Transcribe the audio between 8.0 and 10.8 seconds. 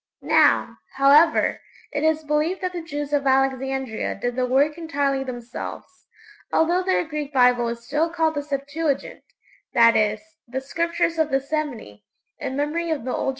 called the 'Septuagint' that is, 'The